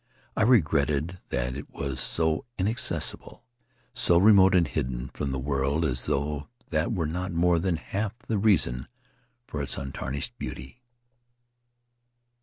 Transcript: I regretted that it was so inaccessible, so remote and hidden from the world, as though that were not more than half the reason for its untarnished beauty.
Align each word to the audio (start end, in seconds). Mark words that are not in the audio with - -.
I 0.35 0.41
regretted 0.41 1.19
that 1.29 1.55
it 1.55 1.69
was 1.69 1.99
so 1.99 2.47
inaccessible, 2.57 3.43
so 3.93 4.17
remote 4.17 4.55
and 4.55 4.67
hidden 4.67 5.09
from 5.09 5.31
the 5.31 5.37
world, 5.37 5.85
as 5.85 6.07
though 6.07 6.47
that 6.71 6.91
were 6.91 7.05
not 7.05 7.31
more 7.31 7.59
than 7.59 7.75
half 7.75 8.17
the 8.17 8.39
reason 8.39 8.87
for 9.45 9.61
its 9.61 9.77
untarnished 9.77 10.33
beauty. 10.39 10.81